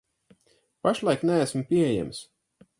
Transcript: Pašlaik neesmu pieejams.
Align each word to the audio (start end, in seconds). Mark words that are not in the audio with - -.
Pašlaik 0.81 1.21
neesmu 1.27 1.63
pieejams. 1.69 2.19